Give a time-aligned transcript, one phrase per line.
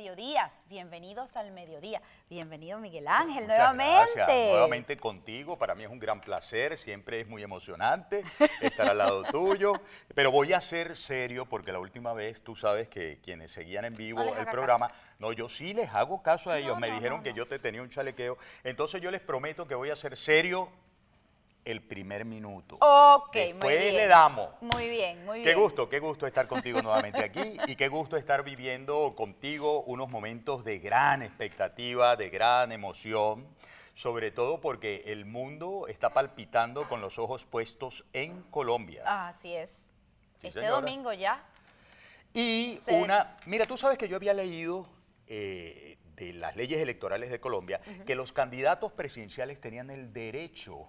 [0.00, 0.54] mediodías.
[0.66, 2.00] Bienvenidos al mediodía.
[2.30, 4.12] Bienvenido Miguel Ángel nuevamente.
[4.14, 4.48] Gracias.
[4.48, 5.58] Nuevamente contigo.
[5.58, 6.78] Para mí es un gran placer.
[6.78, 8.24] Siempre es muy emocionante
[8.62, 9.74] estar al lado tuyo.
[10.14, 13.92] Pero voy a ser serio porque la última vez tú sabes que quienes seguían en
[13.92, 16.78] vivo el programa, no, yo sí les hago caso a ellos.
[16.78, 18.38] Me dijeron que yo te tenía un chalequeo.
[18.64, 20.70] Entonces yo les prometo que voy a ser serio
[21.64, 22.76] el primer minuto.
[22.80, 23.96] Ok, Después muy bien.
[23.96, 24.50] le damos.
[24.60, 25.44] Muy bien, muy bien.
[25.54, 30.08] Qué gusto, qué gusto estar contigo nuevamente aquí y qué gusto estar viviendo contigo unos
[30.08, 33.46] momentos de gran expectativa, de gran emoción,
[33.94, 39.02] sobre todo porque el mundo está palpitando con los ojos puestos en Colombia.
[39.06, 39.90] Ah, así es.
[40.40, 40.76] Sí, este señora.
[40.80, 41.44] domingo ya.
[42.32, 44.88] Y Se- una, mira, tú sabes que yo había leído
[45.26, 50.88] eh, de las leyes electorales de Colombia que los candidatos presidenciales tenían el derecho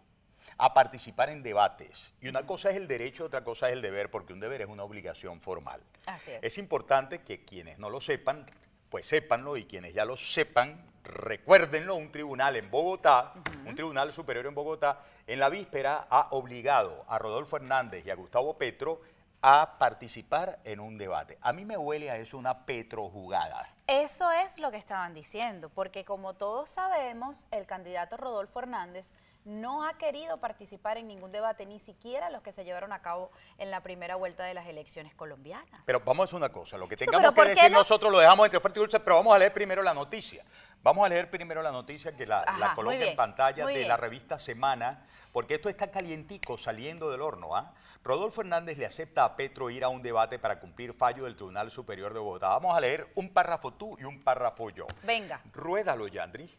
[0.62, 2.14] a participar en debates.
[2.22, 4.68] Y una cosa es el derecho, otra cosa es el deber, porque un deber es
[4.68, 5.82] una obligación formal.
[6.06, 6.44] Así es.
[6.44, 8.46] Es importante que quienes no lo sepan,
[8.92, 13.34] pues sépanlo, y quienes ya lo sepan, recuérdenlo, un tribunal en Bogotá,
[13.66, 18.16] un tribunal superior en Bogotá, en la víspera ha obligado a Rodolfo Hernández y a
[18.16, 19.02] Gustavo Petro
[19.42, 21.40] a participar en un debate.
[21.42, 23.68] A mí me huele a eso una petrojugada.
[23.88, 29.12] Eso es lo que estaban diciendo, porque como todos sabemos, el candidato Rodolfo Hernández
[29.46, 33.32] no ha querido participar en ningún debate, ni siquiera los que se llevaron a cabo
[33.58, 35.82] en la primera vuelta de las elecciones colombianas.
[35.86, 37.80] Pero vamos a hacer una cosa, lo que tengamos que ¿por qué decir no?
[37.80, 40.44] nosotros lo dejamos entre fuerte y dulce, pero vamos a leer primero la noticia.
[40.84, 43.66] Vamos a leer primero la noticia que la, Ajá, la muy coloca bien, en pantalla
[43.68, 43.88] de bien.
[43.88, 47.56] la revista Semana, porque esto está calientico saliendo del horno.
[47.56, 47.74] ¿ah?
[48.04, 51.70] Rodolfo Hernández le acepta a Petro ir a un debate para cumplir fallo del Tribunal
[51.70, 52.50] Superior de Bogotá.
[52.50, 54.88] Vamos a leer un párrafo tú y un párrafo yo.
[55.04, 55.40] Venga.
[55.54, 56.50] Ruédalo, Yandri.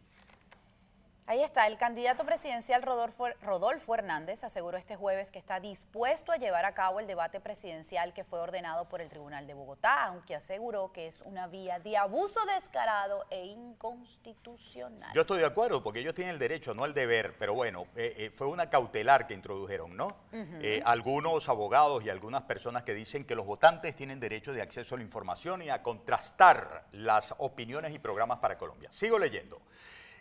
[1.32, 6.36] Ahí está, el candidato presidencial Rodolfo, Rodolfo Hernández aseguró este jueves que está dispuesto a
[6.36, 10.34] llevar a cabo el debate presidencial que fue ordenado por el Tribunal de Bogotá, aunque
[10.34, 15.14] aseguró que es una vía de abuso descarado e inconstitucional.
[15.14, 18.12] Yo estoy de acuerdo, porque ellos tienen el derecho, no el deber, pero bueno, eh,
[18.18, 20.14] eh, fue una cautelar que introdujeron, ¿no?
[20.34, 24.96] Eh, algunos abogados y algunas personas que dicen que los votantes tienen derecho de acceso
[24.96, 28.90] a la información y a contrastar las opiniones y programas para Colombia.
[28.92, 29.62] Sigo leyendo.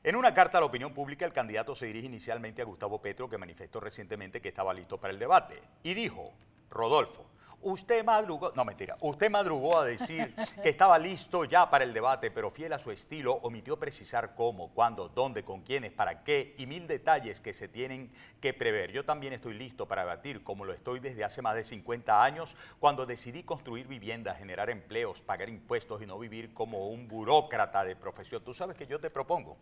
[0.03, 3.29] En una carta a la opinión pública, el candidato se dirige inicialmente a Gustavo Petro,
[3.29, 6.34] que manifestó recientemente que estaba listo para el debate, y dijo,
[6.72, 7.23] Rodolfo,
[7.63, 12.31] usted madrugó, no mentira, usted madrugó a decir que estaba listo ya para el debate,
[12.31, 16.66] pero fiel a su estilo, omitió precisar cómo, cuándo, dónde, con quiénes, para qué y
[16.66, 18.91] mil detalles que se tienen que prever.
[18.91, 22.55] Yo también estoy listo para debatir, como lo estoy desde hace más de 50 años,
[22.79, 27.95] cuando decidí construir viviendas, generar empleos, pagar impuestos y no vivir como un burócrata de
[27.95, 28.44] profesión.
[28.44, 29.57] Tú sabes que yo te propongo,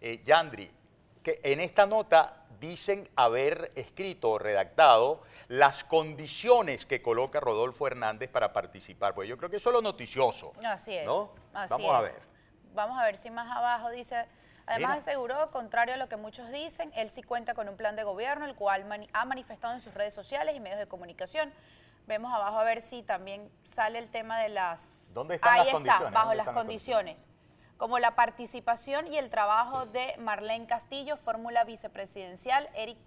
[0.00, 0.70] eh, Yandri,
[1.22, 8.28] que en esta nota dicen haber escrito o redactado las condiciones que coloca Rodolfo Hernández
[8.30, 9.14] para participar.
[9.14, 10.52] Pues yo creo que eso es lo noticioso.
[10.64, 11.06] Así es.
[11.06, 11.32] ¿no?
[11.54, 12.20] así Vamos a ver.
[12.74, 14.26] Vamos a ver si más abajo dice.
[14.66, 15.00] Además Mira.
[15.00, 18.44] aseguró, contrario a lo que muchos dicen, él sí cuenta con un plan de gobierno,
[18.44, 21.50] el cual mani- ha manifestado en sus redes sociales y medios de comunicación.
[22.06, 25.10] Vemos abajo a ver si también sale el tema de las...
[25.14, 26.12] ¿Dónde están Ahí las está, condiciones?
[26.12, 27.28] bajo ¿Dónde las están las condiciones.
[27.78, 32.98] Como la participación y el trabajo de Marlene Castillo, fórmula vicepresidencial, Eric,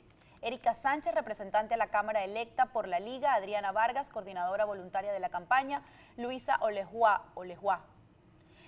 [0.41, 5.19] Erika Sánchez, representante a la Cámara electa por la Liga, Adriana Vargas, coordinadora voluntaria de
[5.19, 5.81] la campaña,
[6.15, 7.81] Luisa Olejua, Olejua,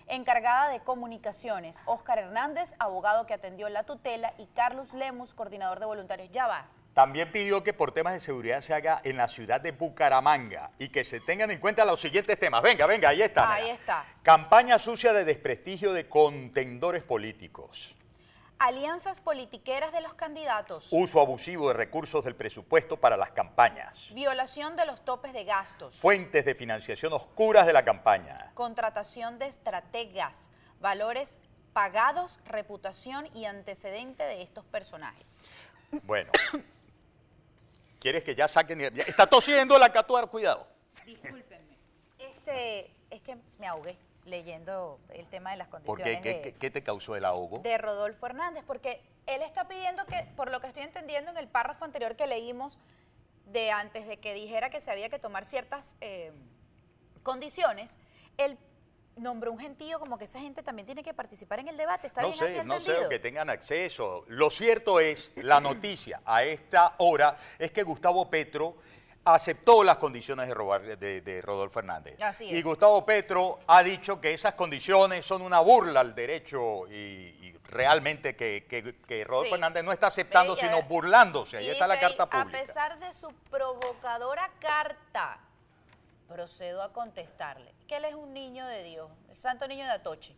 [0.08, 5.86] encargada de comunicaciones, Óscar Hernández, abogado que atendió la tutela, y Carlos Lemus, coordinador de
[5.86, 6.30] voluntarios.
[6.32, 6.66] Ya va.
[6.94, 10.90] También pidió que por temas de seguridad se haga en la ciudad de Bucaramanga y
[10.90, 12.62] que se tengan en cuenta los siguientes temas.
[12.62, 13.52] Venga, venga, ahí está.
[13.52, 13.76] Ahí mira.
[13.76, 14.06] está.
[14.22, 17.96] Campaña sucia de desprestigio de contendores políticos.
[18.60, 20.88] Alianzas politiqueras de los candidatos.
[20.92, 24.14] Uso abusivo de recursos del presupuesto para las campañas.
[24.14, 25.98] Violación de los topes de gastos.
[25.98, 28.52] Fuentes de financiación oscuras de la campaña.
[28.54, 30.50] Contratación de estrategas.
[30.80, 31.40] Valores
[31.74, 35.38] pagados, reputación y antecedente de estos personajes.
[36.04, 36.32] Bueno.
[38.04, 38.80] ¿Quieres que ya saquen?
[38.82, 40.68] ya- Está tosiendo la catuar, cuidado.
[41.06, 41.78] Discúlpenme.
[42.20, 43.96] Este, es que me ahogué
[44.26, 46.22] leyendo el tema de las ¿Por condiciones qué?
[46.22, 47.60] ¿Qué, de- qué- qué te causó el ahogo?
[47.60, 51.48] de Rodolfo Hernández, porque él está pidiendo que, por lo que estoy entendiendo en el
[51.48, 52.78] párrafo anterior que leímos,
[53.46, 56.34] de antes de que dijera que se había que tomar ciertas eh,
[57.24, 57.98] condiciones,
[58.38, 58.58] él
[59.16, 62.08] nombró un gentío como que esa gente también tiene que participar en el debate.
[62.08, 64.26] ¿Está No bien así sé, no sé, que tengan acceso.
[64.28, 68.76] Lo cierto es, la noticia a esta hora es que Gustavo Petro
[69.26, 72.20] aceptó las condiciones de, robar- de- de Rodolfo Hernández.
[72.22, 72.64] Así Y es.
[72.64, 78.36] Gustavo Petro ha dicho que esas condiciones son una burla al derecho y, y realmente
[78.36, 79.54] que, que- que Rodolfo Sí.
[79.56, 80.68] Hernández no está aceptando, Bella.
[80.68, 81.56] sino burlándose.
[81.58, 82.60] Ahí Y está la carta pública.
[82.60, 85.40] A pesar de su provocadora carta
[86.28, 90.36] procedo a contestarle que él es un niño de Dios, el santo niño de Atoche.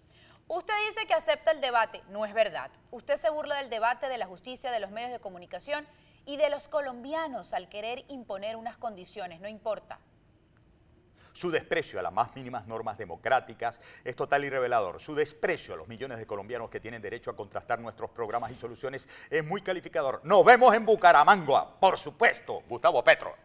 [0.47, 2.69] Usted dice que acepta el debate, no es verdad.
[2.91, 5.87] Usted se burla del debate de la justicia, de los medios de comunicación
[6.25, 9.99] y de los colombianos al querer imponer unas condiciones, no importa.
[11.35, 15.01] Su desprecio a las más mínimas normas democráticas es total y revelador.
[15.01, 18.55] Su desprecio a los millones de colombianos que tienen derecho a contrastar nuestros programas y
[18.55, 20.21] soluciones es muy calificador.
[20.23, 23.35] Nos vemos en Bucaramanga, por supuesto, Gustavo Petro.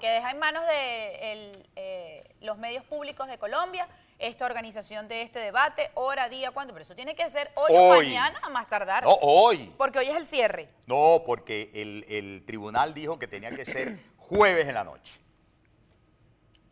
[0.00, 5.38] Que deja en manos de eh, los medios públicos de Colombia esta organización de este
[5.38, 9.02] debate, hora, día, cuándo, pero eso tiene que ser hoy, o mañana a más tardar.
[9.02, 9.72] No, hoy.
[9.78, 10.68] Porque hoy es el cierre.
[10.86, 15.20] No, porque el, el tribunal dijo que tenía que ser jueves en la noche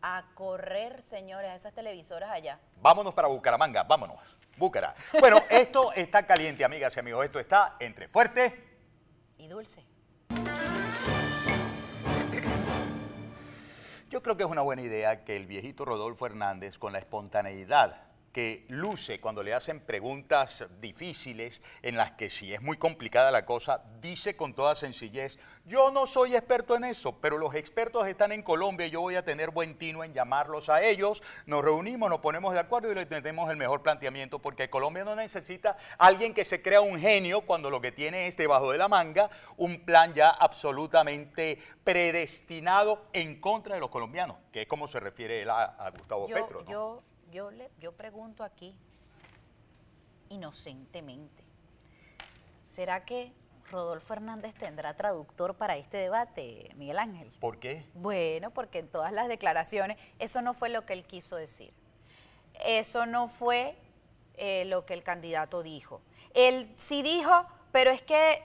[0.01, 2.59] a correr, señores, a esas televisoras allá.
[2.81, 4.17] Vámonos para Bucaramanga, vámonos.
[4.57, 4.93] Búcara.
[5.19, 7.25] Bueno, esto está caliente, amigas y amigos.
[7.25, 8.79] Esto está entre fuerte
[9.37, 9.83] y dulce.
[14.09, 18.08] Yo creo que es una buena idea que el viejito Rodolfo Hernández, con la espontaneidad
[18.31, 23.45] que luce cuando le hacen preguntas difíciles en las que si es muy complicada la
[23.45, 28.31] cosa, dice con toda sencillez, yo no soy experto en eso, pero los expertos están
[28.31, 32.09] en Colombia y yo voy a tener buen tino en llamarlos a ellos, nos reunimos,
[32.09, 36.33] nos ponemos de acuerdo y le tenemos el mejor planteamiento porque Colombia no necesita alguien
[36.33, 39.81] que se crea un genio cuando lo que tiene es debajo de la manga un
[39.85, 45.49] plan ya absolutamente predestinado en contra de los colombianos, que es como se refiere él
[45.49, 46.63] a, Gustavo Petro.
[46.63, 46.71] ¿no?
[46.71, 48.75] yo, le, yo pregunto aquí,
[50.29, 51.43] inocentemente,
[52.61, 53.31] ¿será que
[53.71, 57.31] Rodolfo Hernández tendrá traductor para este debate, Miguel Ángel?
[57.39, 57.85] ¿Por qué?
[57.93, 61.73] Bueno, porque en todas las declaraciones eso no fue lo que él quiso decir.
[62.65, 63.75] Eso no fue
[64.35, 66.01] eh, lo que el candidato dijo.
[66.33, 68.43] Él sí dijo, pero es que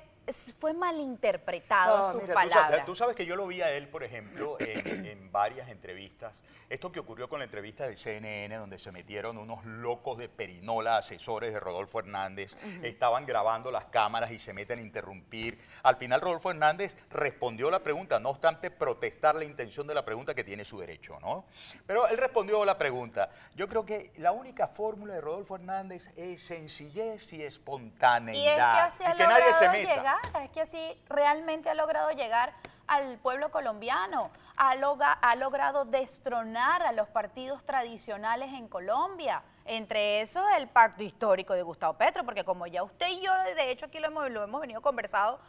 [0.59, 2.85] fue malinterpretado su palabra.
[2.85, 6.41] Tú sabes, que yo lo vi a él, por ejemplo, en, varias entrevistas.
[6.71, 10.97] Esto que ocurrió con la entrevista de CNN, donde se metieron unos locos de perinola,
[10.97, 15.59] asesores de Rodolfo Hernández, estaban grabando las cámaras y se meten a interrumpir.
[15.83, 20.35] Al final Rodolfo Hernández respondió la pregunta, no obstante protestar la intención de la pregunta
[20.35, 21.47] que tiene su derecho, ¿no?
[21.85, 23.29] Pero él respondió la pregunta.
[23.57, 28.93] Yo creo que la única fórmula de Rodolfo Hernández es sencillez y espontaneidad.
[29.01, 32.55] Y, que, nadie se meta es que así realmente ha logrado llegar
[32.87, 40.45] al pueblo colombiano, ha, ha logrado destronar a los partidos tradicionales en Colombia, entre esos
[40.57, 43.99] el pacto histórico de Gustavo Petro, porque como ya usted y yo, de hecho aquí
[43.99, 45.41] lo hemos, lo hemos venido conversado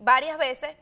[0.00, 0.76] varias veces,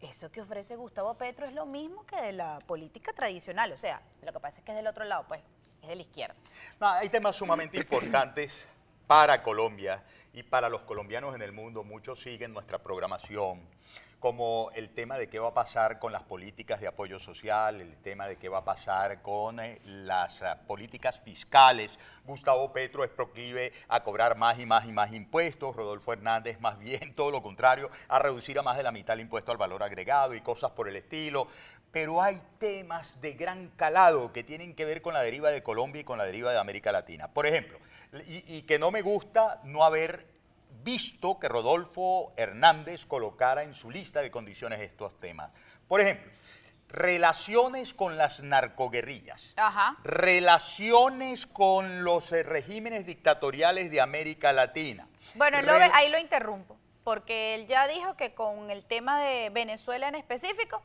[0.00, 4.00] eso que ofrece Gustavo Petro es lo mismo que de la política tradicional, o sea,
[4.22, 5.42] lo que pasa es que es del otro lado, pues,
[5.82, 6.34] es de la izquierda.
[6.78, 8.68] hay temas sumamente importantes
[9.06, 10.02] para Colombia
[10.32, 11.82] y para los colombianos en el mundo.
[11.82, 13.60] Muchos siguen nuestra programación,
[14.20, 17.96] como el tema de qué va a pasar con las políticas de apoyo social, el
[17.96, 21.98] tema de qué va a pasar con eh, las eh, políticas fiscales.
[22.26, 26.78] Gustavo Petro es proclive a cobrar más y más y más impuestos, Rodolfo Hernández más
[26.78, 29.82] bien todo lo contrario, a reducir a más de la mitad el impuesto al valor
[29.82, 31.48] agregado y cosas por el estilo.
[31.90, 36.02] Pero hay temas de gran calado que tienen que ver con la deriva de Colombia
[36.02, 37.26] y con la deriva de América Latina.
[37.26, 37.78] Por ejemplo,
[38.28, 40.26] y, que no me gusta no haber
[40.82, 45.50] visto que Rodolfo Hernández colocara en su lista de condiciones estos temas.
[45.88, 46.30] Por ejemplo,
[46.88, 49.54] relaciones con las narcoguerrillas,
[50.02, 55.06] relaciones con los eh, regímenes dictatoriales de América Latina.
[55.34, 55.58] Bueno,
[55.94, 60.82] ahí lo interrumpo, porque él ya dijo que con el tema de Venezuela en específico,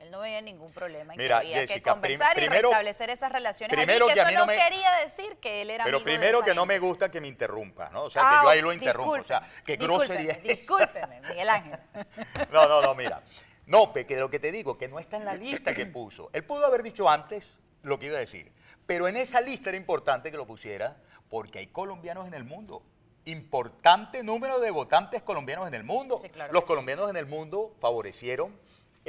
[0.00, 4.06] él no veía ningún problema en que había que conversar y restablecer esas relaciones primero
[4.06, 7.20] que, eso no, quería decir que él era Pero primero que no me gusta que
[7.20, 8.04] me interrumpa, ¿no?
[8.04, 9.12] O sea, que yo ahí lo interrumpo.
[9.12, 11.78] o sea, que grosería es Discúlpeme, Miguel Ángel.
[12.52, 13.22] no, no, no, mira.
[13.66, 16.30] No, que lo que te digo, que no está en la lista que puso.
[16.32, 18.50] Él pudo haber dicho antes lo que iba a decir.
[18.86, 20.96] Pero en esa lista era importante que lo pusiera
[21.28, 22.82] porque hay colombianos en el mundo
[23.26, 26.20] importante número de votantes colombianos en el mundo.
[26.50, 28.58] Los colombianos en el mundo favorecieron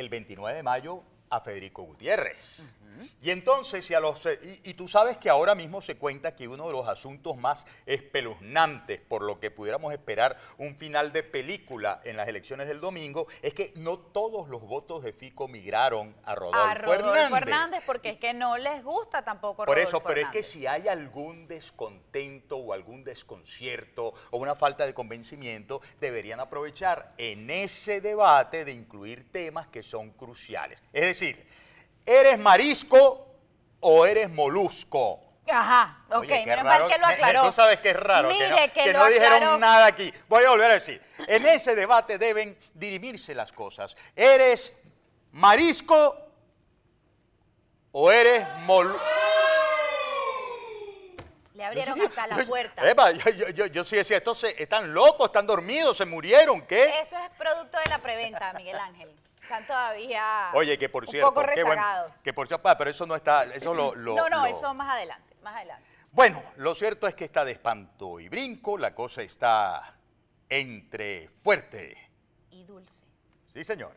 [0.01, 2.67] el 29 de mayo a Federico Gutiérrez.
[3.21, 4.27] Y entonces, y, a los,
[4.63, 8.99] y, tú sabes que ahora mismo se cuenta que uno de los asuntos más espeluznantes,
[9.01, 13.53] por lo que pudiéramos esperar un final de película en las elecciones del domingo, es
[13.53, 17.83] que no todos los votos de Fico migraron a Rodolfo, a Rodolfo Hernández.
[17.85, 21.47] porque es que no les gusta tampoco Por eso, pero es que si hay algún
[21.47, 28.71] descontento o algún desconcierto o una falta de convencimiento, deberían aprovechar en ese debate de
[28.71, 30.81] incluir temas que son cruciales.
[30.93, 31.45] Es decir,
[32.11, 33.25] ¿Eres marisco
[33.79, 35.21] o eres molusco?
[35.49, 37.45] Ajá, ok, no es mal que lo aclaró.
[37.45, 40.13] Tú sabes que es raro, que no, dijeron nada aquí.
[40.29, 43.95] Voy a volver a decir, en ese debate deben dirimirse las cosas.
[44.15, 44.75] ¿Eres
[45.31, 46.17] marisco
[47.91, 48.93] o eres mol...
[51.53, 52.89] Le abrieron hasta la puerta.
[52.89, 56.61] Epa, yo, yo, yo, yo sí decía, estos se- están locos, están dormidos, se murieron,
[56.65, 57.01] ¿qué?
[57.01, 59.13] Eso es producto de la preventa, Miguel Ángel.
[59.51, 62.11] Están todavía Oye, que por un cierto, poco qué buen- rezagados.
[62.23, 63.93] que por cierto, ah, pero eso no está, eso lo...
[63.95, 65.85] lo- no, no, lo- eso más adelante, más adelante.
[66.11, 69.95] Bueno, lo cierto es que está de espanto y brinco, la cosa está
[70.49, 71.97] entre fuerte.
[72.51, 73.03] Y dulce.
[73.53, 73.91] Sí, señor.